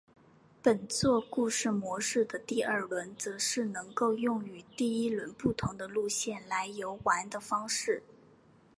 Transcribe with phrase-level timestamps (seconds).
[0.63, 8.01] 本作故事模式的第二轮则是能够用与第一轮不同的路线来游玩的方式。